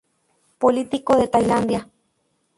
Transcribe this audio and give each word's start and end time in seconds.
Político 0.61 1.11
de 1.19 1.27
Tailandia. 1.33 1.81